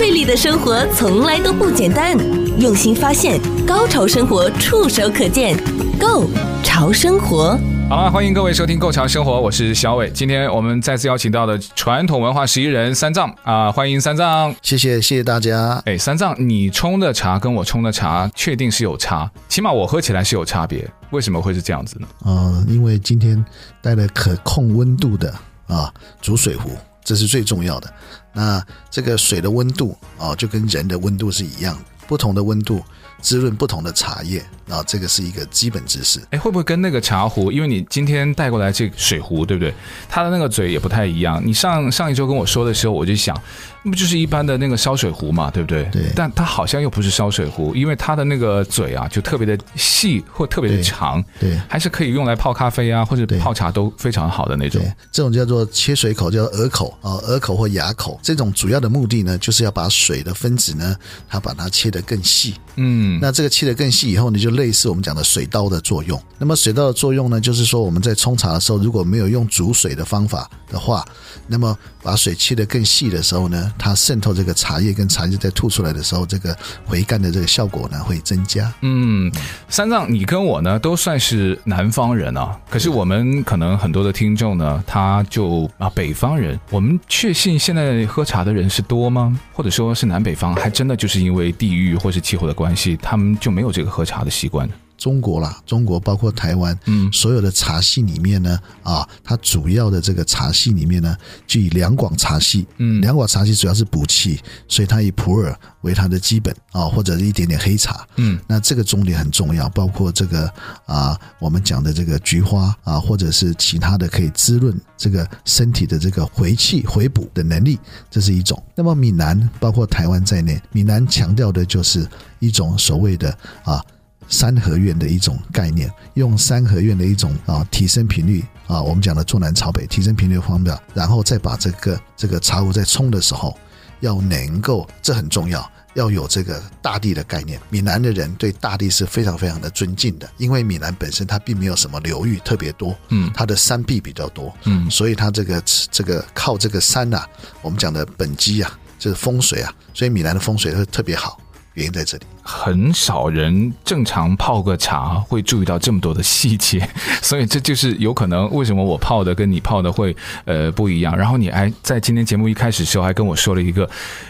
[0.00, 2.16] 不费力的生活从来都不简单，
[2.58, 5.54] 用心发现，高潮生活触手可见
[6.00, 6.26] Go
[6.62, 7.58] 潮生活。
[7.86, 10.10] 好了，欢迎各位收听《Go 潮生活》，我是小伟。
[10.10, 15.82] 今天我们再次邀请到的传统文化十一人三藏啊，欢迎三藏，谢谢谢谢大家。
[15.84, 20.90] 哎，三藏，你冲的茶跟我冲的茶确定是有差，起码我喝起来是有差别。
[21.10, 22.08] 为什么会是这样子呢？
[22.24, 23.44] 呃，因为今天
[23.82, 25.30] 带了可控温度的
[25.66, 26.70] 啊煮水壶，
[27.04, 27.92] 这是最重要的。
[28.32, 32.82] 那这个水的温度啊，就跟人的温度是一样的，不同的温度。
[33.22, 36.18] 滋润不同的茶叶啊，这个是一个基本知识。
[36.30, 37.52] 哎，会不会跟那个茶壶？
[37.52, 39.74] 因为你今天带过来这个水壶，对不对？
[40.08, 41.38] 它的那个嘴也不太一样。
[41.44, 43.38] 你上上一周跟我说的时候，我就想，
[43.82, 45.84] 那不就是一般的那个烧水壶嘛，对不对？
[45.92, 46.04] 对。
[46.16, 51.22] 但它好像又不是烧水壶，因为它的那个嘴啊，就特别的细或特别的长。
[51.38, 51.50] 对。
[51.50, 54.80] 对，还是可以用来泡咖啡啊，或者泡茶都非常好的那种。
[55.12, 58.18] 这种叫做切水口，叫耳口啊，耳口或牙口。
[58.22, 60.96] 这种主要的目的呢，就是要把水的分子呢，
[61.28, 62.54] 它把它切得更细。
[62.76, 63.18] 嗯。
[63.20, 66.20] 那这个切得更细以后呢，就类似我们讲的水刀的作用。
[66.38, 71.04] 那么水刀的作用呢，就是说我们在冲茶的时候，如果没有用煮水的方法的话，
[71.46, 78.72] 那么把水切得更细的时候呢，它渗透这个茶叶跟茶叶在吐出来的时候，这个回甘的这个效果呢会增加。
[78.80, 79.30] 嗯，
[79.68, 89.38] 三藏，你跟我呢都算是南方人啊，可是我们可能很多的听众呢，他就啊北方人，我们确信现在喝茶的人是多吗？
[89.52, 92.96] 或者说是南北方，还真的就是因为地域或是气候的关系？
[92.96, 94.68] 他们就没有这个喝茶的习惯。
[95.00, 101.16] 中国啦，中国包括台湾，嗯，所有的茶系里面呢，啊，它主要的这个茶系里面呢，
[101.46, 104.38] 就以两广茶系，嗯，两广茶系主要是补气，
[104.68, 110.52] 所以它以普洱为它的基本啊，或者是一点点黑茶，嗯，那这个重点很重要，包括这个
[110.84, 117.78] 啊，我们讲的这个菊花啊，或者是其他的可以滋润这个身体的这个回气回补的能力，
[118.10, 118.62] 这是一种。
[118.74, 122.06] 那么闽南包括台湾在内，闽南强调的就是
[122.38, 123.82] 一种所谓的啊。
[124.30, 133.58] 三合院的一种概念，用三合院的一种啊提升频率啊，我们讲的坐南朝北提升频率的方法，然后再把这个这个茶壶在冲的时候，
[134.00, 137.60] 要能够这很重要，要有这个大地的概念。
[137.70, 147.28] 闽南的人对大地是非常非常的尊敬的，因为闽南本身它并没有什么流域特别多，嗯，它的山壁比较多，嗯，所以它这个这个靠这个山呐、啊，
[147.62, 151.40] 我们讲的本基啊，就是风水啊，所以闽南的风水会特别好。
[151.80, 156.86] 原因在这里，很少人正常泡个茶会注意到这么多的细节，
[157.22, 160.14] 所以这就是有可能为什么我泡的跟你泡的会
[160.44, 161.16] 呃不一样。
[161.16, 163.88] 然后你还在今天节目一开始的时候还跟我说了一个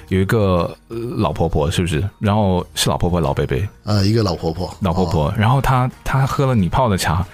[0.09, 2.09] 有一个老婆婆是不是？
[2.21, 7.27] 然后是老婆婆老贝贝呃，一个老婆婆老婆婆，哦、然后她她喝了你泡的茶，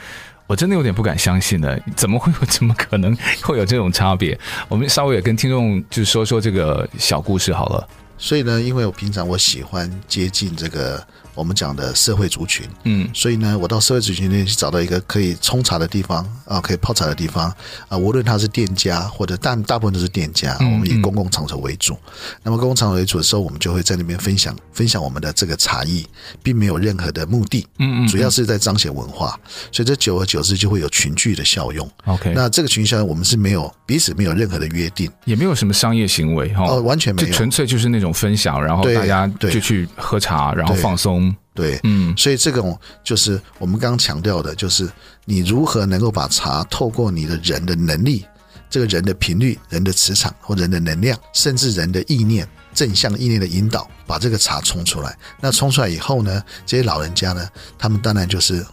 [0.46, 4.38] 我真的有点不敢相信呢，怎么会有怎么可能会有这种差别？
[4.68, 7.88] 我们稍微也跟听众就说说这个小故事好了。
[8.18, 11.06] 所以呢，因为我平常我喜欢接近这个。
[11.36, 17.54] 我们讲的社会族群，嗯，所以呢，我到社会族群里面去找到一个可以冲茶的地方啊，可以泡茶的地方
[17.88, 21.92] 啊，无论他是店家或者大大部分都是店家，我们以公共场所为主。
[21.92, 26.06] 嗯嗯、那么公共场所为主的时候，我们就会在那边分享分享我们的这个茶艺，
[26.42, 29.38] 并没有任何的目的，嗯嗯，主要是在彰显文化。
[29.70, 31.88] 所以这久而久之就会有群聚的效用。
[32.06, 41.25] OK，那这个群聚效用我们是没有彼此没有任何的约定，也没有什么商业行为哈，哦，完全没有，纯粹就是那种分享，然后大家就去喝茶，然后放松。
[41.56, 44.88] 对，嗯，所以这种就是我们刚刚强调的，就是
[45.24, 48.26] 你如何能够把茶透过你的人的能力，
[48.68, 55.16] 这个人的频率、人的磁场或人的能量，甚至人的意念、正向意念的引导，把这个茶冲出来。
[55.40, 57.48] 那冲出来以后呢，这些老人家呢，
[57.78, 58.64] 他们当然就是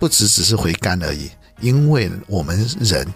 [0.00, 1.30] 不只只是回甘而已，
[1.60, 3.06] 因为我们人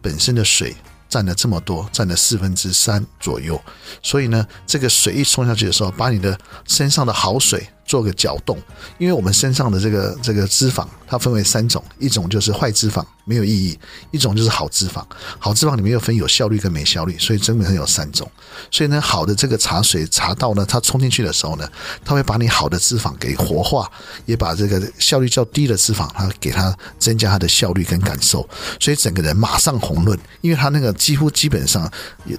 [0.00, 0.76] 本身的水
[1.08, 3.60] 占了这么多，占了四分之三左右，
[4.00, 6.38] 所以呢，这个水一冲下去的时候，把你的
[6.68, 7.66] 身上的好水。
[7.86, 8.58] 做个搅动，
[8.98, 13.78] 因为我们身上的这个这个脂肪，它分为三种，一种就是坏脂肪，没有意义；
[14.10, 15.02] 一种就是好脂肪，
[15.38, 18.30] 好脂肪里面又分有效率跟没效率，所以基本上有三种。
[18.70, 21.68] 所以呢，好的这个茶水茶道呢，它冲进去的时候呢，
[22.04, 23.90] 它会把你好的脂肪给活化，
[24.24, 28.46] 也把这个效率较低的脂肪，它给它增加它的效率跟感受，
[28.80, 31.88] 所以整个人马上红润，因为他那个几乎基本上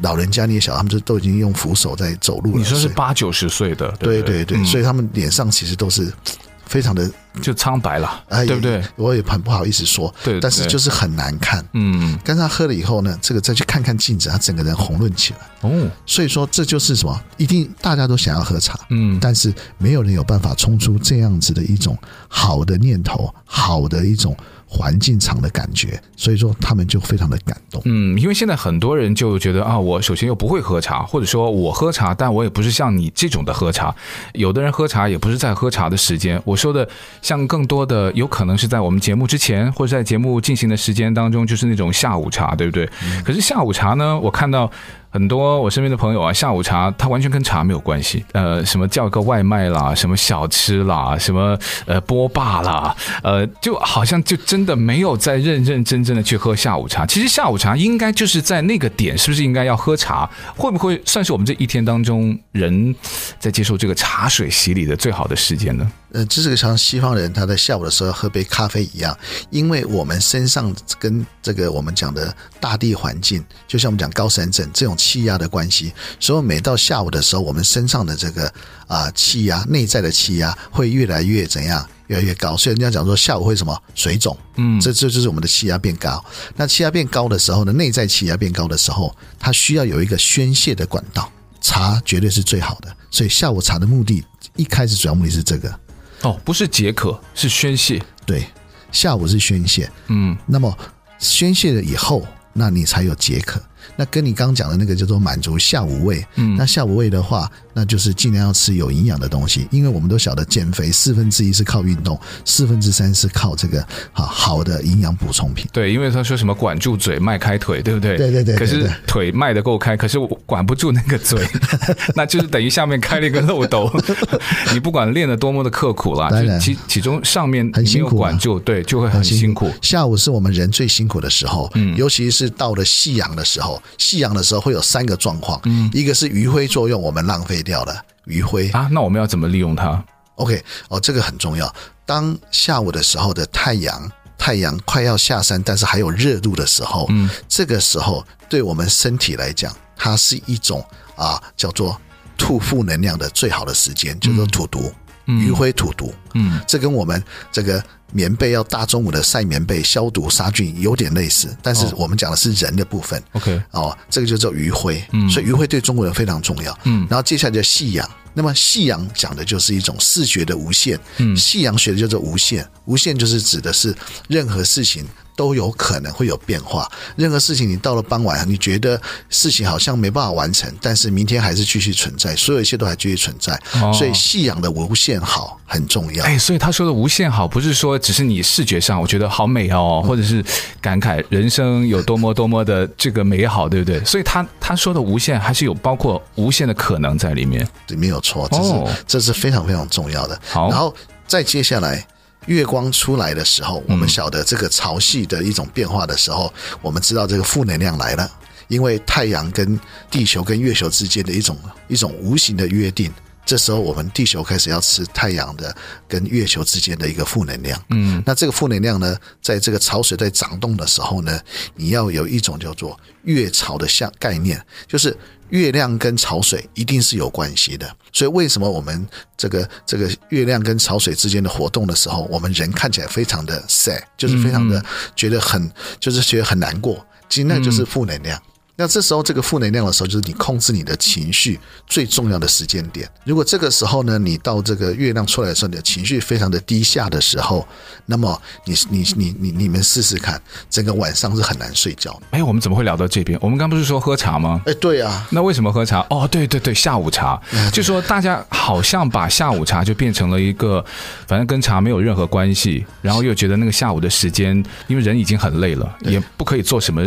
[0.02, 2.58] 老人家你也晓得，他们就都已经用扶手在走路了。
[2.58, 6.12] 你说是八九十岁的，对对对，所以他们脸上其实都是。
[6.68, 7.10] 非常的
[7.42, 8.84] 就苍白了，哎，对不对？
[8.98, 11.66] 我也很不好意思说，对，但是就是很难看。
[11.72, 15.40] 嗯，但是他喝了以后呢，这个再去看看镜子，他整个人红润起来。
[15.62, 17.22] 哦，所以说这就是什么？
[17.38, 21.98] 一定大家都想要喝茶，嗯，但是没有人有办法冲出这样子的一种
[22.28, 24.36] 好的念头，好的一种。
[24.70, 27.82] 环境场的感觉，所以说他们就非常的感动。
[27.86, 33.96] 嗯，因为现在很多人就觉得啊，我首先又不会喝茶，或者说我喝茶，但我也不是像你这种的喝茶。
[34.34, 36.42] 有的人喝茶也不是在喝茶的时间。
[36.44, 36.88] 我说的
[37.22, 42.90] 像更多的有可能是在我们节目之前，或者在节目进行的时间当中，就是那种下午茶，对不对？
[43.24, 44.70] 可是下午茶呢，我看到。
[45.18, 48.24] 很多我身边的朋友啊，下午茶他完全跟茶没有关系。
[48.34, 57.04] 呃，什么叫个外卖啦，什么小吃啦，什么呃波霸啦，呃，就好像就真的没有在认认真真的去喝下午茶。
[57.04, 60.30] 其实下午茶应该就是在那个点，是不是应该要喝茶？
[60.56, 62.94] 会不会算是我们这一天当中人
[63.40, 65.92] 在接受这个茶水洗礼的最好的时间呢？
[66.14, 69.18] 呃，这是个像西方人他在下午的时候喝杯咖啡一样，
[69.50, 78.48] 因为我们身上跟这个我们讲的大地环境，就像我们讲高山症这种气压的关系，所以每到下午的时候，我们身上的这个
[78.88, 82.56] 啊、呃、气压，内在的气压会越来越怎样，越来越高。
[82.56, 86.24] 所以人家讲说下午会什么水肿，嗯，这这就是我们的气压变高。
[86.56, 92.96] 那气压变高的时候呢，内在气压变高的时候，它需要有一个宣泄的管道，茶绝对是最好的。
[93.12, 94.24] 所以下午茶的目的，
[94.56, 95.78] 一开始主要目的是这个。
[96.24, 98.02] 哦，不是解渴，是宣泄。
[98.26, 98.46] 对，
[98.92, 99.90] 下午是宣泄。
[100.08, 100.78] 嗯，那么
[101.20, 103.62] 宣泄了以后，那你才有解渴。
[103.96, 106.26] 那跟你刚刚讲的那个叫做满足下午胃。
[106.36, 107.52] 嗯，那下午胃的话。
[107.78, 115.68] 那就是尽量要吃有营养的东西，因为我们都晓得减肥四分之一是靠运动，四分之三是靠这个好好的营养补充品。
[115.72, 118.18] 对，因为他说什么管住嘴，迈开腿，对不对？
[118.18, 118.56] 对对对。
[118.56, 121.40] 可是腿迈得够开，可是我管不住那个嘴，
[122.16, 123.88] 那就是等于下面开了一个漏斗。
[124.74, 129.72] 你不管练得多么的刻苦啦，就其其中上面很辛苦管住，对，就会很辛苦。
[129.84, 137.64] 下午是我们人最辛苦的时候，嗯，尤其是到了夕阳的时候，夕阳的时候会有三个状况，嗯，一个是余晖作用，我们浪费。
[137.68, 140.02] 掉了余晖啊，那我们要怎么利用它
[140.36, 141.74] ？OK，哦，这个很重要。
[142.06, 150.82] 当下午的时候的太阳，太阳快要下山，但是还有热度的时候，嗯，这个时候对我们身体来讲，它是一种
[151.18, 152.00] 啊叫做
[152.38, 154.94] 吐负能量的最好的时间，叫做吐毒，
[155.28, 156.14] 余晖吐毒。
[156.34, 157.84] 嗯，这跟我们这个。
[158.14, 163.22] 棉被要大中午的晒棉被消毒杀菌有点类似，但是我们讲的是人的部分。
[163.34, 165.06] OK，哦，这个就叫余晖。
[165.12, 166.80] 嗯，所以余晖对中国人非常重要。
[166.86, 168.10] 嗯，然后接下来叫夕阳。
[168.34, 170.98] 那么夕阳讲的就是一种视觉的无限。
[171.18, 173.94] 嗯，夕阳学的叫做无限，无限就是指的是
[174.30, 175.06] 任何事情。
[175.38, 176.92] 都有可能会有变化。
[177.16, 179.00] 任何事情，你到了傍晚，你觉得
[179.30, 183.54] 事情好像没办法完成，但是明天还是继续存在，所有一切都还继续存在。
[183.80, 186.26] 哦、所以信仰的无限好很重要。
[186.26, 190.44] 哎，所以他说的无限好，不是说只是你视觉上我觉得好美哦，或者是
[190.82, 194.04] 感慨人生有多么多么的这个美好，对不对？
[194.04, 197.66] 所以他他说的无限还是有包括无限的可能在里面。
[197.86, 200.40] 对，没有错，这是、哦、这是非常非常重要的。
[200.50, 200.92] 好，然后
[201.28, 202.06] 再接下来。
[202.48, 206.52] 月光出来的时候，我们晓得这个潮汐的一种变化的时候，
[206.82, 208.30] 我们知道这个负能量来了，
[208.68, 209.80] 因为太阳跟
[210.10, 211.58] 地球跟月球之间的一种
[211.88, 213.14] 一种无形的约定。
[213.48, 215.74] 这时候，我们地球开始要吃太阳的
[216.06, 217.82] 跟月球之间的一个负能量。
[217.92, 221.40] 嗯，那这个负能量呢，在这个潮水在涨动的时候呢，
[221.74, 225.18] 你要有一种叫做月潮的像概念，就是
[225.50, 227.90] 月亮跟潮水一定是有关系的。
[228.12, 234.84] 所以，为什么我们这个这个月亮跟潮水之间的活动的时候，我们人看起来非常的 sad，就是非常的
[235.16, 237.06] 觉得很，就是觉得很难过。
[237.30, 238.38] 其实那就是负能量。
[238.80, 243.10] 那这时候，这个负能量的时候，就是你控制你的情绪最重要的时间点。
[243.24, 247.68] 如果这个时候呢，你到这个月亮出来的时候，你的情绪非常的低下的时候，
[248.06, 252.22] 那么你你你你你们试试看，整个晚上是很难睡觉的。
[252.30, 253.38] 哎，我们怎么会聊到这边？
[253.42, 254.62] 我们刚不是说喝茶吗？
[254.68, 255.28] 哎，对啊。
[255.32, 256.06] 那为什么喝茶？
[256.12, 257.42] 哦，对对对，下午茶。
[257.74, 258.68] 就说大家好。
[258.68, 260.84] 好像把下午茶就变成了一个，
[261.26, 267.02] 反正跟茶没有任何关系，然后又觉得那个下午的时间，因为人已经很累了，也不可以做什么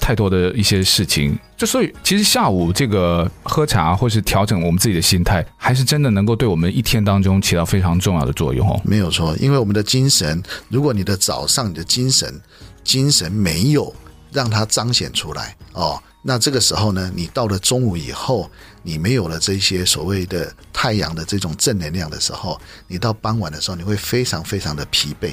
[0.00, 8.80] 太多的一些事情，就所以其实下午这个喝茶或是调整我们自己的心态，还是真的能够对我们一天当中起到非常重要的作用哦。
[8.84, 12.38] 没有错，因为我们的精神，如果你的早上你的精神
[12.82, 13.94] 精神没有
[14.32, 16.02] 让它彰显出来哦。
[16.28, 18.50] 那这个时候呢，你到了中午以后，
[18.82, 25.30] 你没有了这些所谓的太阳的这种正能量的时候，你到傍晚的时候，你会非常非常的疲惫。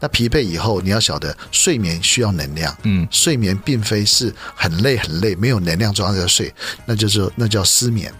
[0.00, 6.52] 那疲惫以后，你要晓得，睡眠需要能量，嗯，睡眠并非是很累很累，没有能量状态在睡，
[6.86, 8.12] 那就是那叫失眠。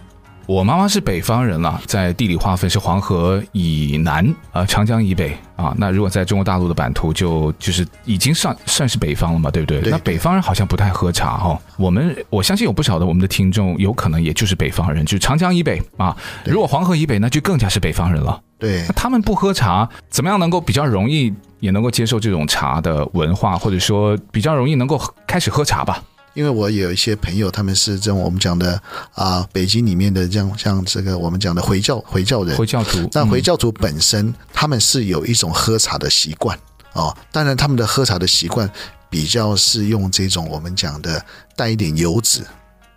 [0.47, 5.73] 我妈妈是北方人了，在地理划分是黄河以南啊、呃，长江以北啊。
[5.77, 9.81] 那如果在中国大陆的版图就，就就是已经算算是北方了嘛，对不对？
[9.81, 9.91] 对。
[9.91, 11.61] 那北方人好像不太喝茶哈、哦。
[11.77, 16.15] 我们我相信有不少的我们的听众，有可能也就是北方人，就长江以北啊。
[16.45, 18.39] 如果黄河以北，那就更加是北方人了。
[18.59, 18.83] 对。
[18.87, 26.03] 那他们不喝茶，怎么样能够比较容易也能够接受这种茶的文化，或者说比较容易能够开始喝茶吧？
[26.35, 28.79] 因为我有一些朋友，他们是这种我们讲的
[29.13, 33.09] 啊，北京里面的这样像这个我们讲的回教回教人，回教徒。
[33.13, 36.55] 那回教徒本身他们是有一种喝茶的习惯
[36.93, 38.69] 哦，当然他们的喝茶的习惯
[39.09, 41.25] 比较是用这种我们讲的
[41.55, 42.45] 带一点油脂。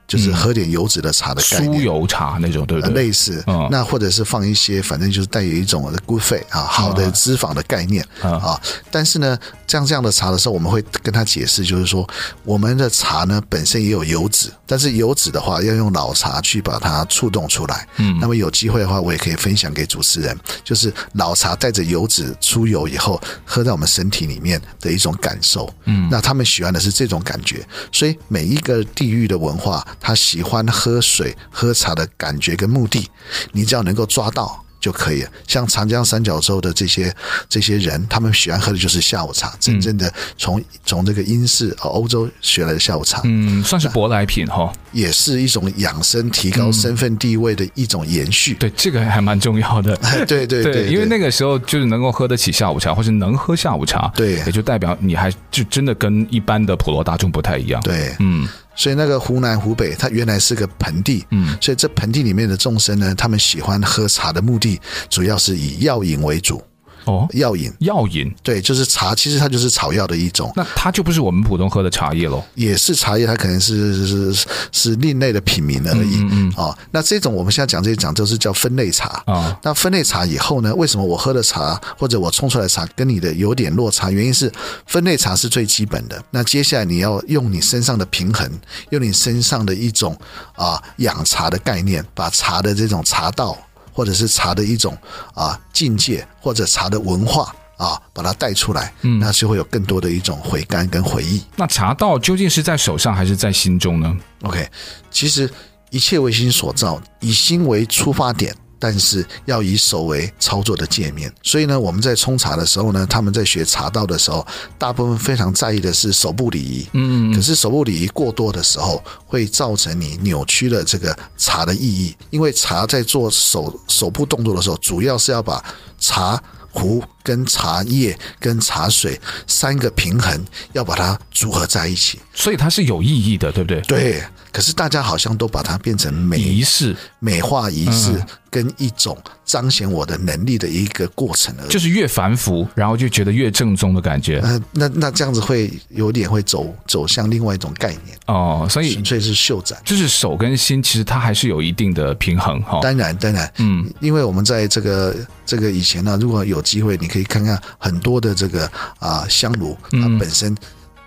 [0.09, 2.95] 就是喝点油脂的茶的概念，酥油茶那种，对不对？
[2.95, 8.59] 类似，那或者是放一些，反正就是带有一种 good fat 啊，好的脂肪的概念啊。
[8.91, 12.09] 但是呢，这样这样的茶的时候，我们会跟他解释，就是说，
[12.43, 17.87] 我们的茶呢本身也有油脂，但是油脂的话要用老茶去把它触动出来。
[17.99, 20.35] 嗯，那么有机会的话，我也可以分享给主持人，
[20.65, 25.71] 就是老茶带着油脂出油以后，喝在我们身体里面的一种感受。
[25.85, 27.63] 嗯，那他们喜欢的是这种感觉，
[27.93, 29.87] 所以每一个地域的文化。
[30.01, 33.09] 他喜欢喝水、喝茶的感觉跟目的，
[33.53, 34.65] 你只要能够抓到。
[34.81, 35.31] 就可以了。
[35.45, 37.13] 像长江三角洲的这些
[37.49, 48.55] 这些人，他们喜欢喝的就是下午茶，真正的从从这个英式啊欧洲学来的下午茶，嗯，算是舶来品哈，也是一种养生、提高身份地位的一种延续。
[48.55, 49.97] 对，这个还蛮重要的。
[50.29, 57.81] 对对对，因为那个时候就是能够喝得起下午茶，或是能喝下午茶，对，也就代表你还就真的跟一般的普罗大众不太一样。
[57.83, 64.81] 对，嗯，所以那个湖南、湖北，它原来是个盆地，嗯，所以这盆地里面的众生呢，他们喜欢喝茶的目的。
[65.11, 66.63] 主要是以药饮为主。
[67.05, 70.53] 哦，药饮，药饮，对，就是茶，其实它就是草药的一种。
[70.57, 72.43] 那它就不是我们普通喝的茶叶喽？
[72.55, 76.17] 也是茶叶，它可能是是是另类的品名而已。
[76.17, 76.53] 嗯嗯。
[76.57, 79.59] 哦，那这种我们现在讲这些讲都是叫分类茶啊。
[79.63, 84.11] 那分类茶以后呢，为什么我喝的茶或者我冲出来的茶跟你的有点落差？
[84.11, 84.53] 原因是
[84.87, 86.23] 分类茶是最基本的。
[86.31, 88.51] 那接下来你要用你身上的平衡，
[88.91, 90.17] 用你身上的一种
[90.55, 93.57] 啊养茶的概念，把茶的这种茶道。
[93.99, 94.97] 或者是茶的一种
[95.35, 101.43] 啊境界，或者茶的文化啊，把它带出来，嗯，那就会有更多的一种回甘跟回忆。
[101.57, 104.71] 那茶道究竟是在手上还是在心中呢？OK，
[105.11, 105.51] 其实
[105.91, 108.55] 一切为心所造，以心为出发点。
[108.79, 114.47] 但是要以手为操作的界面，所以呢，我们在冲茶的时候呢，他们在学茶道的时候，
[114.79, 116.87] 大部分非常在意的是手部礼仪。
[116.93, 122.15] 嗯，可是手部礼仪过多的时候，会造成你扭曲了这个茶的意义。
[122.31, 125.63] 因为茶在做手手部动作的时候，主要是要把
[125.99, 132.21] 茶壶跟茶叶跟茶水三个平衡，要把它组合在一起。
[132.33, 133.81] 所以它是有意义的，对不对？
[133.83, 134.23] 对。
[134.51, 138.21] 可是大家好像都把它变成美仪式、美化仪式，
[138.51, 141.69] 跟一种彰显我的能力的一个过程而已。
[141.69, 144.41] 就是越繁复，然后就觉得越正宗的感觉。
[144.41, 148.67] 呃，那那这样子会有点会走走向另外一种概念哦。
[148.71, 152.81] 所以纯粹是秀展，就是手跟心，其实它还是有一定的平衡哈。
[152.83, 155.15] 当然，当然，嗯，因为我们在这个
[155.45, 160.57] 这个以前呢，如果有机会，你可以看看很多的这个啊香炉，它本身。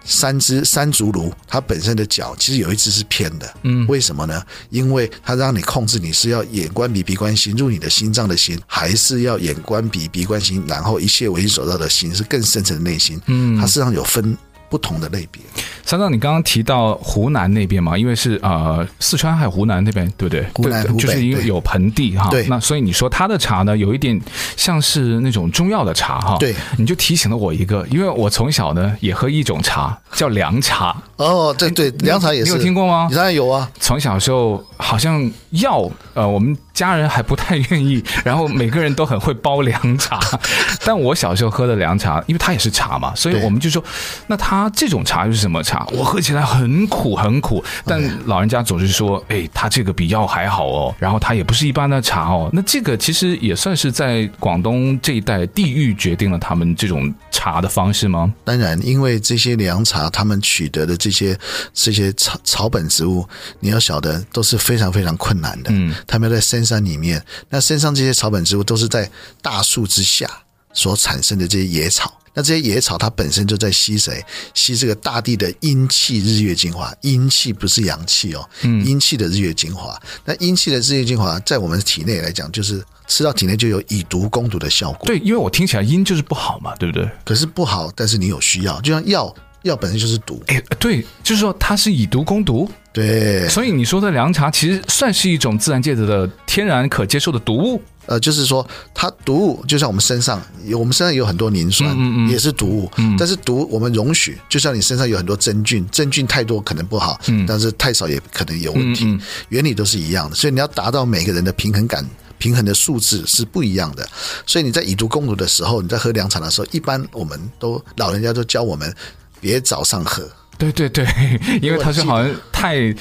[0.03, 4.43] 三只三足炉，它本身的脚其实有一只是偏的，嗯，为什么呢？
[4.69, 14.37] 因为它让你控制你是要眼观鼻，鼻观心，入你的心脏的心，还是要眼观鼻，鼻观心，然后一切为心所造的心是更深层的内心，嗯，它实际上有分。
[14.71, 15.43] 不同的类别，
[15.85, 20.47] 三藏，你刚刚提到湖南那边嘛，因为是呃四川还有湖南那边，对不对？
[20.53, 24.17] 湖南就是因为有盆地哈，对，那所以你说它的茶呢，有一点
[24.55, 33.09] 像是那种中药的茶哈，对，你就提醒了我一个，因为我从小呢也喝一种茶叫凉茶，哦，对对，凉茶也是，你有听过吗？
[33.13, 36.57] 当然有啊，从小时候好像药呃我们。
[36.81, 40.19] 家人还不太愿意， 然后每个人都很会煲凉茶。
[40.83, 43.83] 但我小时候喝的凉茶，因为它也是茶嘛，所以我们就说，
[44.25, 45.85] 那它这种茶又是什么茶？
[45.91, 52.49] 我喝起来很苦很苦，但老人家总是说，哎，它这个比药还好哦，然后它也不是一般的茶哦。
[52.51, 58.33] 那这个其实也算是在广东这一带地域决定了他们这种茶的方式吗？
[58.43, 61.37] 当然，因为这些凉茶他们取得的这些
[61.75, 63.27] 这些草草本植物，
[63.59, 65.69] 你要晓得都是非常非常困难的。
[65.71, 69.11] 嗯，他们要在深山里面，那身上这些草本植物都是在
[69.41, 70.25] 大树之下
[70.71, 72.17] 所产生的这些野草。
[72.33, 74.23] 那这些野草它本身就在吸谁？
[74.53, 76.89] 吸这个大地的阴气、日月精华。
[77.01, 80.01] 阴气不是阳气哦，阴气的日月精华。
[80.23, 85.05] 那阴气的日月精华在我们体内来讲，就是吃到体内就有以毒攻毒的效果。
[85.05, 87.09] 对，因为我听起来阴就是不好嘛，对不对？
[87.25, 90.41] 可是不好，但是你有需要，就像药，药本身就是毒。
[90.47, 92.71] 哎，对，就是说它是以毒攻毒。
[92.93, 97.81] 对，所以你说的凉茶其实算是一种自然界的天然可接受的毒物。
[98.07, 102.91] 呃，就是说它毒物就像我们身上有，我们身上有很多磷酸，嗯嗯，也是毒物。
[102.97, 109.17] 嗯，但是毒我们容许，就像你身上有很多真菌，真菌太多可能不好，嗯，但是太少也可能有问题。
[109.49, 112.05] 原理都是一样的，所以你要达到每个人的平衡感、
[112.39, 114.05] 平衡的数字是不一样的。
[114.45, 118.93] 所以你在以毒攻毒的时候，你在喝凉茶的时候，一般我们都老人家都教我们
[119.39, 120.27] 别早上喝。
[120.61, 121.07] 对对对，
[121.59, 122.93] 因为他是好像太，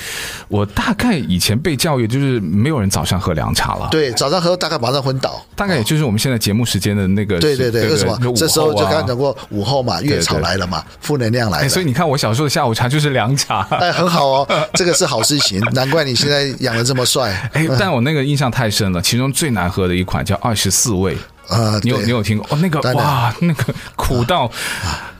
[0.48, 3.88] 我大概以前被教育就是没有人早上喝凉茶了。
[3.90, 7.38] 对，早上喝大概马上昏倒，大概也就是我们现在节目时间的那个。
[7.38, 8.18] 对对对，为什么？
[8.34, 11.68] 这时候就刚刚讲过午后嘛，月潮来了嘛，负能量来了。
[11.68, 13.60] 所以你看，我小时候的下午茶就是凉茶。
[13.72, 17.30] 哎，很好哦， 这个是好事情，难怪你现在养的这么帅。
[17.52, 21.14] 哎，但我那个印象太深了，其中最难喝的一款叫二十四味。
[21.48, 22.58] 啊，你有你有听过哦？
[22.62, 24.48] 那个哇，那个苦到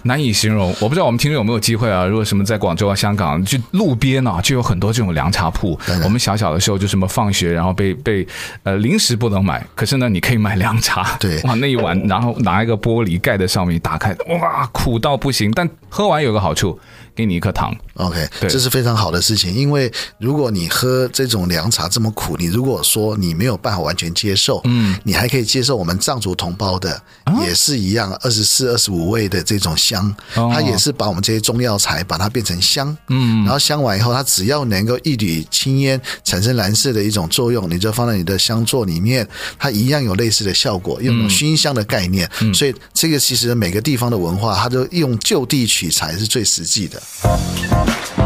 [0.02, 0.74] 难以形容。
[0.80, 2.04] 我不知道我们听众有没有机会啊？
[2.04, 5.78] 如果什么在广州啊、香港，就路边啊，就有很多这种凉茶铺。
[6.04, 8.26] 我们小小的时候就什么放学，然后被被
[8.62, 11.16] 呃零食不能买，可是呢，你可以买凉茶。
[11.18, 15.50] 对， 哇，那一碗，然后拿一个玻璃盖在上面打开，哇，苦到不行。
[15.50, 16.78] 但喝完有个好处。
[17.14, 19.54] 给你一颗糖，OK，这是非常好的事情。
[19.54, 27.02] 因为如果你喝这种凉茶这么苦，你如果说你没有办法完全接受，嗯，你还可以接受我们藏族同胞的，
[27.44, 39.26] 也是一样，二十四、二十五味的这种香，它也是把我们这些中药材把它变成香，嗯，然后香完以后，它只要能够一缕青烟产生蓝色的一种作用，你就放在你的香座里面，
[39.58, 42.30] 它一样有类似的效果，用熏香的概念。
[42.54, 46.99] 所以这个其实每个地方的文化，它都用就地取材是最实际的。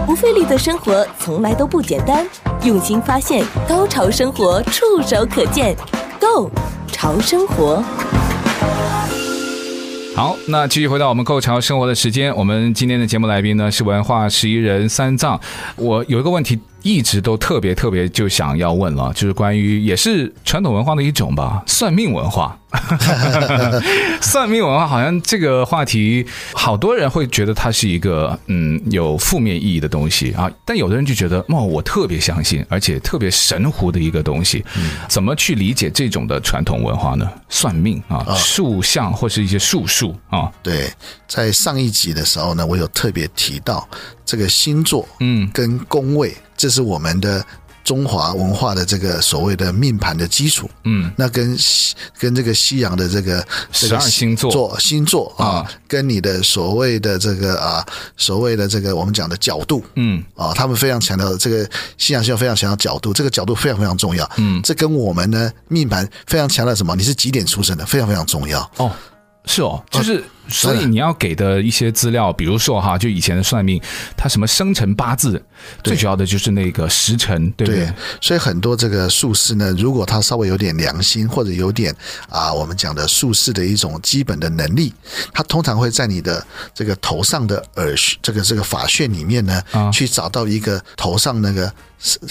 [0.06, 2.26] 不费力的生活从来都不简单，
[2.62, 5.74] 用心发现，高潮生活触手可见
[6.20, 6.50] Go
[6.88, 7.82] 潮生活。
[10.14, 15.40] 好，那继续回到我们购潮生活的时间，我们今天的节目来宾呢是文化十一人三藏。
[15.76, 16.60] 我有一个问题。
[16.84, 22.56] 一直都特别特别就想要问了，就是关于也是传统文化的一种吧，算命文化。
[24.20, 34.64] 算命文化好像这个话题，好多人会觉得它是一个嗯有负面意义的东西啊，但有的人就觉得哦，我特别相信，而且特别神乎的一个东西。
[35.08, 37.30] 怎么去理解这种的传统文化呢？
[37.48, 40.50] 算命啊，术相或是一些术数啊。
[40.60, 40.90] 对，
[41.28, 43.88] 在上一集的时候呢，我有特别提到
[44.24, 46.36] 这个星座，嗯，跟宫位。
[46.56, 47.44] 这是我们的
[47.82, 51.54] 中华文化的这个所谓的命盘的基础，嗯，那跟
[52.18, 54.78] 跟这个西洋的这个十二星座。
[54.78, 57.84] 星座啊，跟你的所谓的这个啊，
[58.16, 66.94] 所谓的这个我们讲的角度，嗯，啊，他们非常强调这个西洋星座非常强调角度，这个角度非常非常重要，嗯，这跟我们呢命盘非常强调什么？
[66.94, 67.84] 你是几点出生的？
[67.84, 68.60] 非常非常重要。
[68.76, 68.90] 哦。
[69.46, 73.80] 是哦，就是所以你要给的一些资料，比如说哈，就以前的算命，
[74.16, 75.42] 他什么生辰八字，
[75.82, 77.84] 最主要的就是那个时辰，对不对？
[77.84, 81.94] 对，所以很多这个术士呢，如果他稍微有点良心，或者有点
[82.30, 84.94] 啊，我们讲的术士的一种基本的能力，
[85.32, 91.70] 他通常会在你的这个头上的耳这个这个发穴里面呢，去找到一个头上那个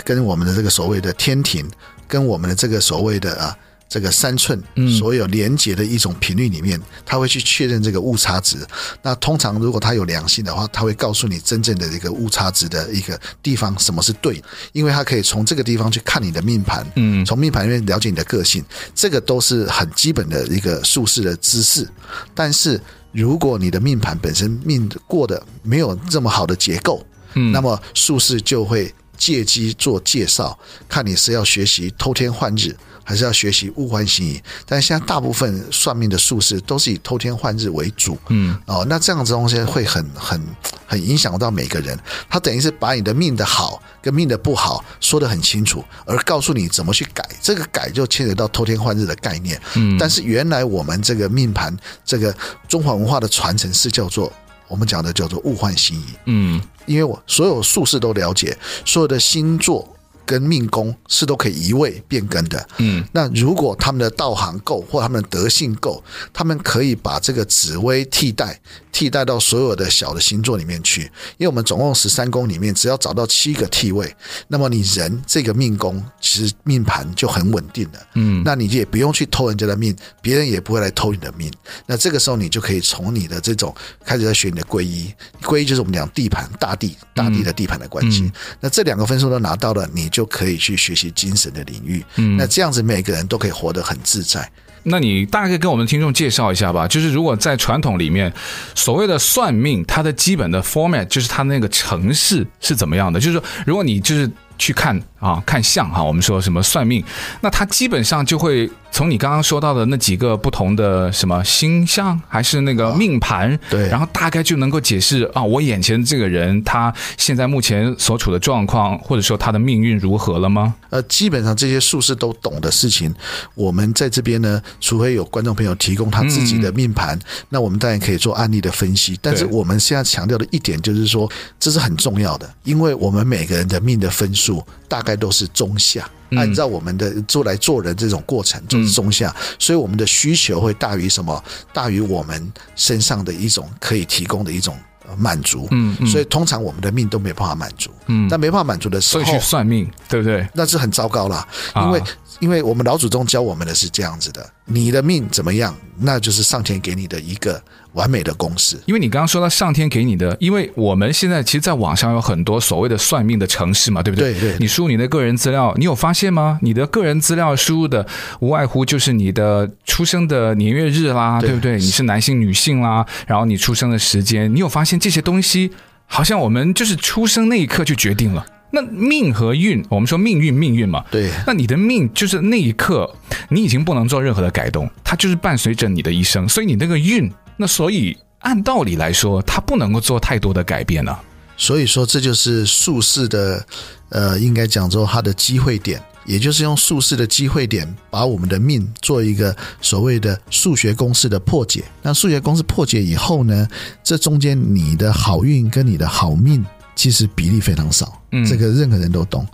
[0.04, 1.70] 跟我们的这个所谓的天庭，
[2.08, 3.56] 跟我们的这个所谓的啊。
[3.94, 4.60] 这个三寸
[4.98, 8.58] 所有连接的一种频率里面，他会去确认这个误差值。
[9.04, 21.88] 那通常如果他有良心的话，他会告诉你真正的这个误差值的一个地方，什么是对，因为他可以从这个地方去看你的命盘，嗯，从命盘里面了解你的个性，这个都是很基本的一个术士的知识。
[22.34, 28.92] 但是如果你的命盘本身命过得没有这么好的结构，嗯，那么术士就会
[29.24, 30.58] 借机做介绍，
[30.90, 32.76] 看你是要学习偷天换日。
[33.06, 34.42] 还是要学习物换星移。
[34.66, 40.42] 但是现在大部分算命的术士都是以偷天换日为主，嗯，哦，那这样子东西会很很
[40.88, 42.00] 很影响到每个人。
[42.30, 47.28] 他等于是把你的命的好跟命的不好说得很清楚，而告诉你怎么去改。
[47.42, 49.62] 这个改就牵扯到偷天换日的概念。
[49.76, 52.34] 嗯，但是原来我们这个命盘，这个
[52.70, 54.32] 中华文化的传承是叫做。
[54.74, 59.88] 我们讲的叫做物换星移，嗯，因为我所有术士都了解，所有的星座。
[60.26, 68.58] 跟命宫是都可以移位变更的，嗯，那如果他们的道行够或他们的德性够，他们可以把这个紫微替代
[68.92, 71.02] 替代到所有的小的星座里面去。
[71.38, 74.16] 因为我们总共十三宫里面，只要找到七个替位，
[74.48, 81.52] 那么你人这个命宫其实命盘就很稳定了，嗯，那你也不用去偷人家的命，别人也不会来偷你的命。
[81.86, 88.32] 那这个时候你就可以从你的这种开始在学你的归一，归一就是我们讲地盘大地大地的地盘的关系。
[88.62, 90.10] 那这两个分数都拿到了，你。
[90.14, 94.50] 就可以去学习精神的领域，嗯，那这样子每个人都可以活得很自在。
[94.84, 96.88] 那你大概跟我们听众介绍一下吧？
[96.88, 98.32] 就是如果在传统里面，
[98.76, 103.20] 所谓的算命，它的基本的 format 就是它那个程式是怎么样的？
[103.20, 107.04] 就是说，如果你就是去看啊看相哈，我们说什么算命，
[107.40, 108.70] 那他基本上就会。
[108.96, 120.76] 从你刚刚说到的那几个不同的什么星象，还是那个命盘，对，然后大概就能够解释啊，我眼前这个人他现在目前所处的状况，或者说他的命运如何了吗？
[120.92, 123.12] 呃，基本上这些术士都懂的事情，
[123.56, 129.18] 我们在这边呢，除非有观众朋友提供他自己的命盘，嗯、那我们当然可以做案例的分析。
[129.24, 131.28] 但是我们现在强调的一点就是说，
[131.60, 136.10] 这是很重要的，因为我们每个人的命的分数大概都是中下。
[136.36, 141.44] 按照我们的做来做人这种过程，就是中下，所以我们的需求会大于什么？
[141.72, 144.76] 大于我们身上的一种可以提供的一种
[145.16, 145.68] 满足。
[145.70, 147.92] 嗯，所以通常我们的命都没办法满足。
[148.08, 150.48] 嗯，但没办法满足的时候，所以去算命，对不对？
[150.56, 152.02] 那是很糟糕了，因为
[152.40, 157.62] 因为我们老祖宗教我们的是这样子的：你的命怎么样，那就是上天给你的一个。
[157.94, 164.34] 完美的公式，因为你刚刚说到上天给你的，因为我们现在其实，在网上有很多所谓的算命的城市嘛，对不对？
[164.34, 164.58] 对对。
[164.60, 166.58] 你输入你的个人资料，你有发现吗？
[166.64, 168.04] 你的个人资料输入的
[168.40, 171.74] 无外乎就是你的出生的年月日啦，对，对不对？
[171.78, 175.72] 你是男性女性啦，然后你出生的时间，你有发现这些东西
[176.08, 178.44] 好像我们就是出生那一刻就决定了。
[178.76, 181.30] 那命和运，我们说命运命运嘛，对。
[181.46, 183.08] 那你的命就是那一刻，
[183.50, 187.32] 你已经不能做任何的改动，它就是伴随着你的一生，所以你那个运。
[187.56, 191.24] 那所以按道理来说，它不能够做太多的改变了、啊。
[191.56, 193.64] 所以说，这就是术士的，
[194.10, 201.84] 呃，应该讲说他的机会点，也就是用术士的机会点，把我们的命做一个所谓的数学公式的破解。
[202.02, 203.68] 那数学公式破解以后呢，
[204.04, 209.46] 这中间你的好运跟你的好命其实比例非常少，嗯，这个任何人都懂。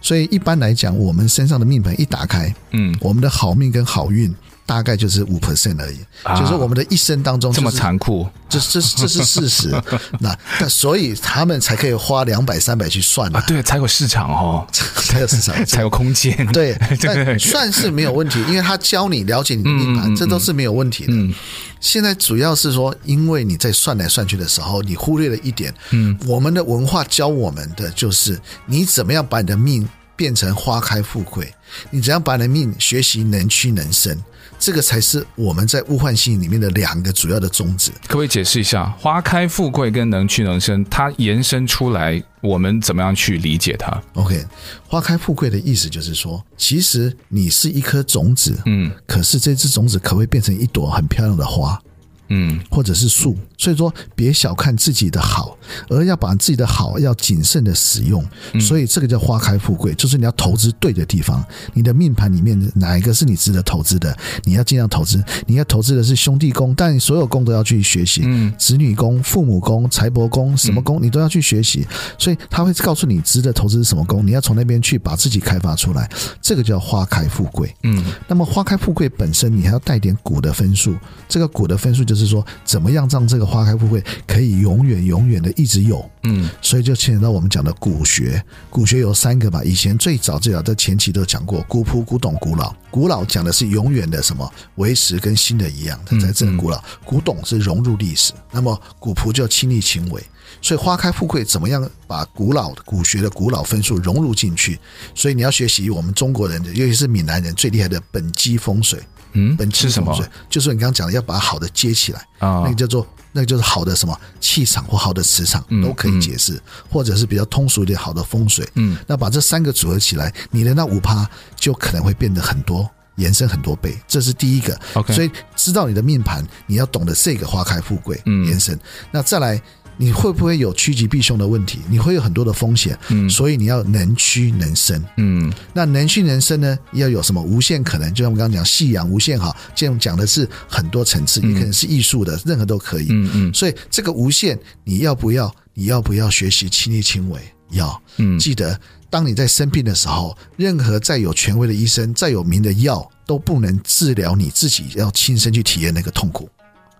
[0.00, 4.32] 所以一般来讲，我们身上的命盘一打开，嗯，我们的好命跟好运。
[4.68, 9.70] 大概就是五 percent 而已，啊、就是我们的一生当中、就是、这么残酷，这这这是事实。
[10.20, 14.66] 那那所以他们才可以花两百三百去算啊，对，才有市场哦，
[15.06, 16.46] 才有市场， 才有空间。
[16.52, 21.14] 对，但算是没有问题，因为他教你了解你的命盘，嗯、这都是没有问题的。
[21.14, 21.34] 嗯、
[21.80, 31.50] 现在主要是说，因为你在算来算去的时候，你忽略了一点，嗯，我们的文化教我们的就是你怎么样把你的命变成花开富贵，
[31.88, 34.22] 你怎样把你的命学习能屈能伸。
[34.58, 37.92] 这个才是我们在物换星移里面的两个主要的宗旨。
[38.06, 44.44] 可不可以解释一下“花开富贵”跟“能屈能伸”它延伸出来，我们怎么样去理解它？OK，“
[44.86, 51.80] 花开富贵”的意思就是说，其实你是一颗种子，嗯，可是这只种子可不可以变成一朵很漂亮的花？
[52.28, 55.56] 嗯，或者是树，所以说别小看自己的好，
[55.88, 58.24] 而要把自己的好要谨慎的使用。
[58.60, 61.44] 所以这个叫花开富贵，就是你要投资对的地方。
[61.72, 65.22] 你的命盘里面哪一个是你值得投资的，你要尽量投资。
[65.46, 68.20] 你要投资的是兄弟宫，但所有宫都要去学习。
[68.24, 71.86] 嗯，子女宫、父母宫、财帛宫，什么宫你都要去学习。
[72.18, 76.08] 所以他会告诉你值得投资是什么宫，你要从那边去把自己开发出来。
[76.42, 77.74] 这个叫花开富贵。
[77.84, 80.94] 嗯，那么花开富贵本身你还要带点股的分数，
[81.26, 82.17] 这个股的分数就是。
[82.18, 86.04] 是说怎么样让这个花开富贵可以永远永远的一直有？
[86.24, 88.44] 嗯，所以就牵扯到我们讲的古学。
[88.68, 92.74] 古学有三个吧，以前最早最早在前期都讲过，古朴、古董、古老。
[92.90, 96.82] 古老讲的是永远的什么，维持跟新的一样，它才真的古老。
[97.04, 100.22] 古董是融入历史，那么古朴就亲力亲为。
[100.60, 104.78] 所以花开富贵怎么样把古老的古学的古老分数融入进去？
[105.14, 108.98] 所以你要学习我们中国人的，尤其是闽南人最厉害的本基风水。
[109.32, 110.14] 嗯，本气是什么？
[110.48, 116.60] 就是你刚刚讲的，要把好的接起来啊，那个叫做那个就是好的什么气场或好的磁场都可以解释，
[116.90, 118.68] 或者是比较通俗一点好的风水。
[118.74, 122.88] 嗯，那把这三个组合起来，你的那五趴就可能会变得很多。
[123.16, 124.80] 延伸很多倍，这是第一个。
[124.94, 128.78] OK，所以知道你的命盘，你要懂得这个花开富贵，嗯，延伸。
[129.10, 129.60] 那再来。
[130.00, 131.80] 你会不会有趋吉避凶的问题？
[131.90, 136.78] 你会有很多的风险，嗯，所以你要能屈能伸，嗯，那能屈能伸呢？
[136.92, 138.08] 要有什么无限可能？
[138.14, 143.52] 就像我们刚刚讲，夕阳无限哈，这种讲的是很多层次，也可能是艺术的，任何都可以，嗯嗯。
[143.52, 145.52] 所以这个无限，你要不要？
[145.74, 147.40] 你要不要学习亲力亲为？
[147.70, 148.80] 要，嗯，记得
[149.10, 156.48] 当你在生病的时候，任何再有权威的医生、再有名的药都不能治疗你自己，要亲身去体验那个痛苦，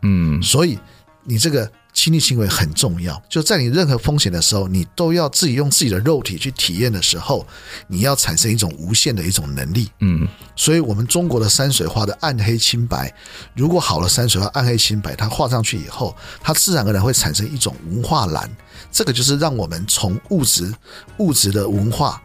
[0.03, 0.43] 嗯。
[0.43, 0.77] 所以
[1.25, 1.71] 你这个。
[1.99, 7.45] 亲力亲为很重要，就在你任何风险的时候，你都要自己用自己的肉体去体验的时候，
[7.89, 9.91] 你要产生一种无限的一种能力。
[9.99, 13.13] 嗯，所以我们中国的山水画的暗黑清白，
[13.53, 18.49] 如果好的山水画暗黑清白，它画上去以后，它自然而然会产生一种文化蓝，
[18.93, 20.73] 这个就是让我们从物质
[21.17, 22.23] 物质的文化。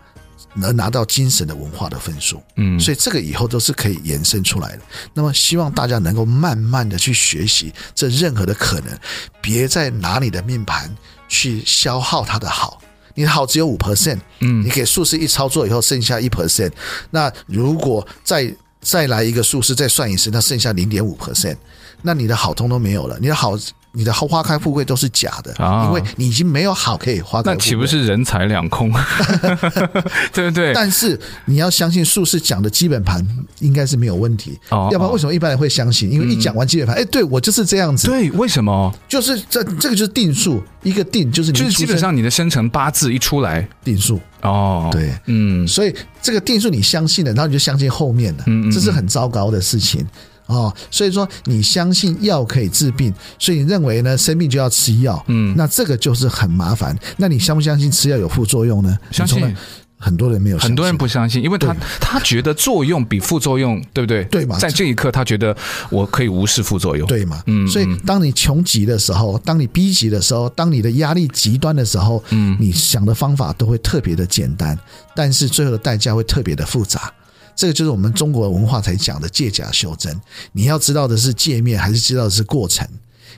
[0.55, 4.81] 能拿到精神的文化的分数，嗯，所以这个以后都是可以延伸出来的。
[5.13, 8.99] 那么希望大家能够慢慢的去学习这任何的可能，
[9.41, 10.95] 别再拿你的命盘
[11.27, 12.81] 去消耗它的好。
[13.15, 16.71] 你的好只有五 percent，嗯，你给术士一操作以后剩下一 percent，
[17.11, 21.57] 那如果再再来一个术士再算一次，那剩下零点五 percent，
[22.01, 23.57] 那你的好通都没有了，你的好。
[23.95, 27.41] 你的花花开富贵都是假的，啊因为你已经没有好可以花。
[27.45, 28.91] 那岂不是人财两空？
[30.33, 30.73] 对不对？
[30.73, 33.23] 但是你要相信术士讲的基本盘
[33.59, 36.11] 应该是没有问题，要不然为什么一般人会相信？
[36.11, 38.07] 因为一讲完基本盘，哎，对我就是这样子。
[38.07, 38.91] 对，为什么？
[39.07, 50.03] 就是这这个就是定数，一个定就是你就是基本上你的生辰八字一出来定数哦，对，嗯，所以这个定数你相信了，然后你就相信后面的，这是很糟糕的事情。
[50.47, 56.97] 哦，所以说你相信药可以治病，所以你认为呢，生病就要吃药，嗯，那这个就是很麻烦。
[57.17, 58.97] 那你相不相信吃药有副作用呢？
[59.11, 59.55] 相信。
[59.95, 64.21] 很多人没有，很多人不相信，因为他他觉得作用比副作用，对不对？
[64.25, 64.59] 对嘛？
[64.59, 65.55] 在这一刻，他觉得
[65.89, 67.41] 我可以无视副作用，对嘛？
[67.47, 67.65] 嗯。
[67.69, 74.77] 所以，当你穷极的时候，当你逼急的时候，当你的压力极端的时候，嗯，你想的方法都会特别的简单，
[75.15, 77.09] 但是最后的代价会特别的复杂。
[77.55, 80.19] 这个就是我们中国文化才讲的借假修真。
[80.51, 82.87] 你要知道的是界面，还是知道的是过程？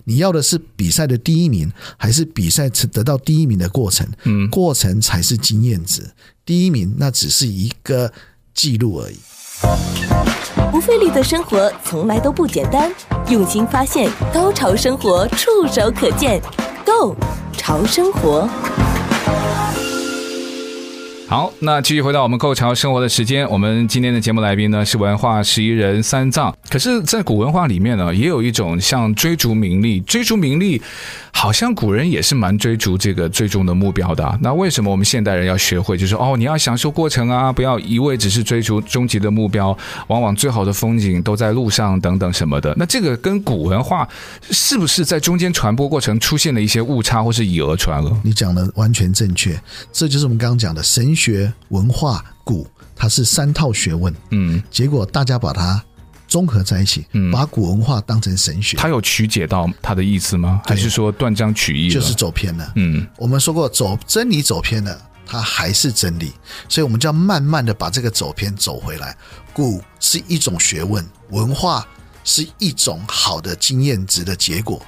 [0.08, 4.08] 你要的是比赛的第一名，还是比赛得到第一名的过程？
[4.23, 6.12] 嗯，过程才是经验值，
[6.45, 8.12] 第一名那只是一个
[8.54, 9.17] 记录而已。
[10.71, 12.93] 不费力的生活从来都不简单，
[13.30, 16.41] 用心发现，高潮生活触手可见
[16.86, 17.15] ，Go
[17.58, 18.47] 潮生活。
[21.27, 23.49] 好，那继续回到我们构潮生活的时间。
[23.49, 26.55] 我们今天的节目来宾呢是文化十一人三藏。
[26.69, 30.79] 可是，在古文化里面呢，也有一种像追逐名利，追逐名利，
[31.31, 34.39] 好像古人也是蛮追逐这个最终的目标的。
[34.39, 39.75] 那为什么我们现代人要学会，就是哦，你要享受过程啊，不要一味只是追逐终极的目标。
[40.07, 42.71] 往往最好的风景都在路上，等等什么的。
[42.77, 44.07] 那这个跟古文化
[44.51, 48.15] 是不是在中间传播过程出现了一些误差，或是以讹传讹？
[48.23, 49.59] 你讲的完全正确，
[49.91, 51.14] 这就是我们刚刚讲的神。
[51.15, 55.84] 学文化古，它是三套学问，嗯，结果大家把它
[56.28, 60.62] 综合在一起，嗯，把古文化当成神学，他有曲解到他的意思吗？
[60.65, 61.89] 还是说断章取义？
[61.89, 66.34] 就是走偏了，嗯，我们说过走真理走偏了，它还是真理，
[66.67, 69.15] 所以我们就要慢慢的把这个走偏走回来。
[69.54, 71.88] 古是一种学问，文化
[72.23, 74.86] 是一种好的经验值的结果，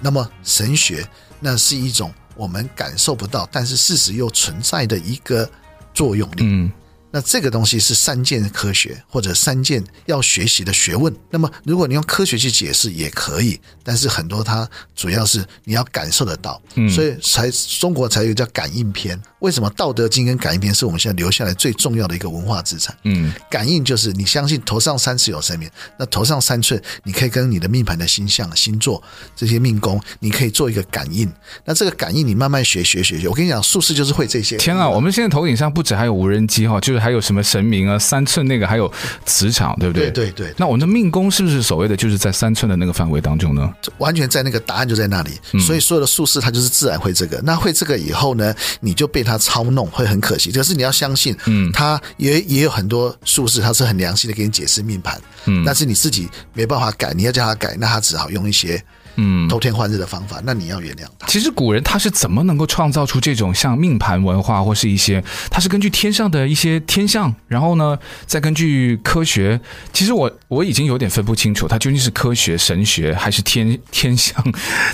[0.00, 1.06] 那么神学
[1.40, 2.12] 那是一种。
[2.34, 5.48] 我们感受不到，但是事实又存在的一个
[5.92, 6.72] 作用力。
[7.14, 11.14] 那这个东西是三件科学或者三件要学习的学问。
[11.30, 16.60] 那么，如果你用科学去解释也可以，但是很多它主要是你要感受得到，
[16.92, 17.48] 所以才
[17.78, 19.16] 中国才有叫感应篇。
[19.38, 22.96] 为什么《道德经》跟感应篇是我们现在留下来最重要的一个文化资产？
[23.04, 29.00] 嗯，感应就是你相信头上三尺有神明，那头上三寸你可以跟你的命盘的星象、星座
[29.36, 31.30] 这些命宫，你可以做一个感应。
[31.64, 34.56] 那这个感应你慢慢学学学学，我跟你讲，术士就是会这些。
[34.56, 37.03] 天啊，我们现在头顶上不止还有无人机哈，就是。
[37.04, 37.98] 还有什么神明啊？
[37.98, 38.90] 三寸那个还有
[39.26, 40.10] 磁场，对不对？
[40.10, 40.54] 对对对。
[40.56, 43.72] 那我们的命宫是不是所谓的就是在三寸的那个范围当中呢？
[43.98, 45.32] 完全在那个答案就在那里。
[45.52, 47.38] 嗯、所以所有的术士他就是自然会这个。
[47.44, 50.50] 那会这个以后呢，你就被他操弄，会很可惜。
[50.50, 58.82] 可是你要相信，嗯，他也也有很多术士，他是很良心的给你解释命盘，嗯，但是你自己没办法改，你要叫他改，那他只好用一些。
[59.16, 61.26] 嗯，偷天换日的方法，那你要原谅他。
[61.26, 69.60] 其实古人他是怎么能够创造出这种像命盘文化，或是一些他是根据天上的一些天象，然后呢，再根据科学。
[69.92, 74.44] 其实我我已经有点分不清楚，他究竟是科学、神学还是天 天象？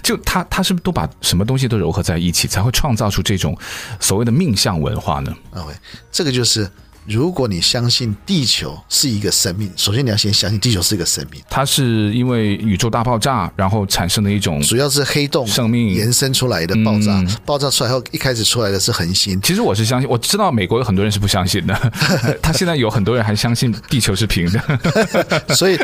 [0.02, 3.56] 就他他是不是都把什么东西都糅合在一起，才会创造出这种
[3.98, 5.34] 所谓的命相文化呢？
[5.52, 5.74] 啊，喂，
[6.12, 6.70] 这个就是
[7.06, 11.40] 如果你相信地球是一个生命，首先你要先相信地球是一个生命。
[11.48, 17.12] 它是因为宇宙大爆炸，然后产生的一种，主要是黑洞生命延伸出来的爆炸。
[17.18, 19.40] 嗯、爆炸出来后，一开始出来的是恒星。
[19.42, 21.74] 其实我是相信，我知道美国有很多人是不相信的，
[22.42, 24.60] 他现在有很多人还相信地球是平的。
[25.56, 25.78] 所以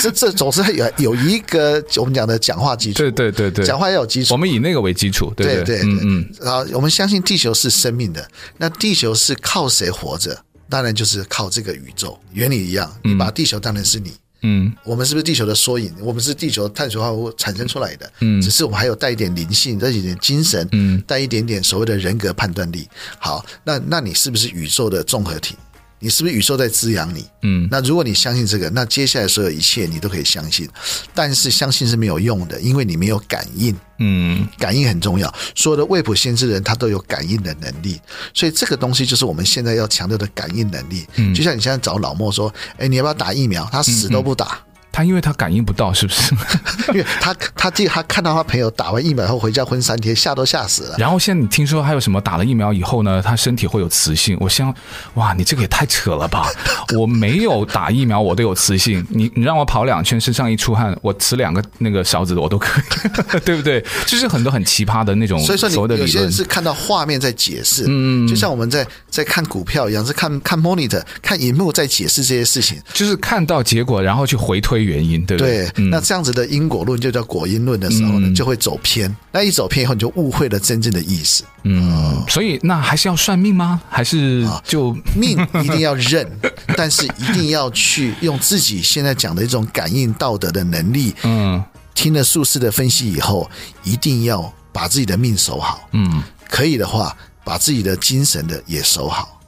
[0.00, 2.98] 这这总是有有一个我们讲的讲话基础。
[2.98, 4.34] 对对对对，讲话要有基础。
[4.34, 5.32] 我们以那个为基础。
[5.36, 6.32] 对对对，嗯嗯。
[6.40, 10.44] 然后我们相信地球是生命的，那地球是靠谁活着？
[10.70, 12.90] 当然就是靠这个宇宙，原理一样。
[13.02, 15.92] 你把地球当成是你，嗯，我们是不是地球的缩影？
[16.00, 22.88] 我们是地球碳水化合物产生出来的，嗯，只是我们还有带一点灵性，带一点精神，嗯，带一点点所谓的人格判断力。
[23.18, 25.56] 好，那那你是不是宇宙的综合体？
[26.02, 27.24] 你是不是宇宙在滋养你？
[27.42, 30.68] 嗯，那如果你相信这个，那接下来所有一切你都可以相信。
[31.14, 33.76] 但是相信是没有用的，因为你没有感应。
[33.98, 35.32] 嗯，感应很重要。
[35.54, 38.00] 所有的未卜先知人，他都有感应的能力。
[38.32, 41.06] 所以这个东西就是我们现在要强调的感应能力。
[41.16, 44.46] 嗯，就像你现在找老莫说：“哎，你要不要打疫苗？”他死都不打。
[44.46, 44.69] 嗯嗯
[45.00, 46.34] 他因为他感应不到，是不是？
[46.92, 50.96] 因为他他记得他看到他朋友打完疫苗后回家昏三天，吓都吓死了。
[50.98, 53.22] 然后现在你听说还有什么打了疫苗以后呢？
[53.22, 54.36] 他身体会有磁性。
[54.40, 54.74] 我想，
[55.14, 56.46] 哇，你这个也太扯了吧！
[56.98, 59.04] 我没有打疫苗，我都有磁性。
[59.08, 63.82] 你你让我跑两圈，身上一出汗，我磁两个那个勺子的我都可以， 对不对？
[64.06, 65.38] 就是很多很奇葩的那种。
[65.40, 75.68] 所以说，你有些人是看到画面在解释，嗯，就像我们在在看股票一样，是看看 monitor 看荧幕在解释这些事情，就是看到结果，然后去回推原因，对不对？
[75.70, 79.14] 对，那这样子的因果论就叫果因论的时候呢，就会走偏。
[79.32, 81.44] 那一走偏以后，你就误会了真正的意思。
[81.62, 83.80] 嗯，所以那还是要算命吗？
[83.88, 86.26] 还是就命一定要认，
[86.76, 91.14] 但是一定要去用自己现在讲的一种感应道德的能力。
[91.22, 91.62] 嗯，
[91.94, 93.48] 听了术士的分析以后，
[93.84, 95.88] 一定要把自己的命守好。
[95.92, 99.39] 嗯，可以的话，把自己的精神的也守好。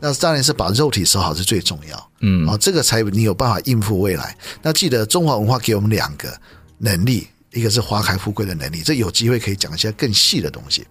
[0.00, 4.36] 那当然是把肉体守好是最重要，嗯，啊，这个才你有办法应付未来。
[4.62, 6.34] 那记得中华文化给我们两个
[6.78, 10.86] 能力，一个是花开富贵的能力，这有机会可以讲一些更细的东西。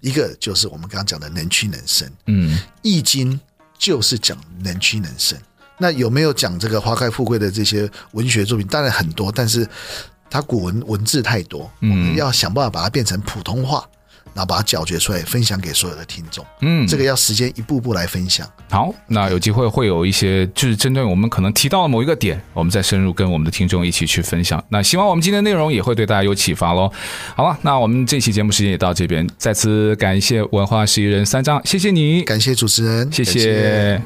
[0.00, 3.32] 一个就是我们刚刚讲的能屈能伸，嗯，《易经》
[3.78, 5.36] 就是讲能屈能伸。
[5.78, 8.64] 那有没有讲这个花开富贵的这些文学作品？
[8.68, 9.68] 当然很多，但是
[10.30, 13.84] 它古文文字太多，我们要想办法把它变成普通话。
[14.34, 16.44] 然后把它搅嚼出来，分享给所有的听众。
[16.60, 18.46] 嗯，这个要时间一步步来分享。
[18.70, 24.62] 好，那有机会会有一些，就是针对我们可能提到的某一个点，我们再深入跟我们的听众一起去分享。
[24.68, 26.90] 那希望我们今天的内容也会对大家有启发喽。
[27.36, 34.00] 好了，那我们这期节目时间也到这边，再次感谢文化十一人三张，谢谢你，感谢主持人，谢谢。